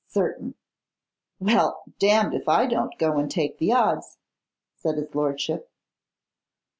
'Certain!' 0.07 0.55
'Well, 1.39 1.83
damned 1.99 2.33
if 2.33 2.49
I 2.49 2.65
don't 2.65 2.97
go 2.97 3.19
and 3.19 3.29
take 3.29 3.59
the 3.59 3.71
odds,' 3.73 4.17
said 4.75 4.95
his 4.97 5.13
lordship. 5.13 5.69